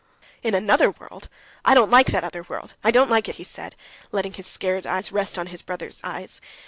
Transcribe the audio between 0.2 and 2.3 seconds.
"In another world! Ah, I don't like that